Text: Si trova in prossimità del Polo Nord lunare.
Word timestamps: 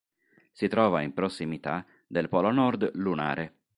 Si 0.51 0.67
trova 0.67 1.01
in 1.03 1.13
prossimità 1.13 1.85
del 2.07 2.27
Polo 2.27 2.49
Nord 2.49 2.89
lunare. 2.95 3.57